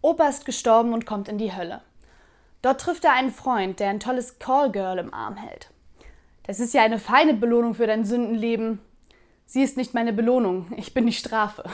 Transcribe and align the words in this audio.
Opa 0.00 0.28
ist 0.28 0.44
gestorben 0.44 0.92
und 0.92 1.06
kommt 1.06 1.28
in 1.28 1.38
die 1.38 1.54
Hölle. 1.54 1.82
Dort 2.62 2.80
trifft 2.80 3.04
er 3.04 3.12
einen 3.12 3.30
Freund, 3.30 3.80
der 3.80 3.90
ein 3.90 4.00
tolles 4.00 4.38
Callgirl 4.38 4.98
im 4.98 5.14
Arm 5.14 5.36
hält. 5.36 5.70
Das 6.44 6.60
ist 6.60 6.74
ja 6.74 6.82
eine 6.82 6.98
feine 6.98 7.34
Belohnung 7.34 7.74
für 7.74 7.86
dein 7.86 8.04
Sündenleben. 8.04 8.80
Sie 9.44 9.62
ist 9.62 9.76
nicht 9.76 9.94
meine 9.94 10.12
Belohnung, 10.12 10.72
ich 10.76 10.94
bin 10.94 11.06
die 11.06 11.12
Strafe. 11.12 11.64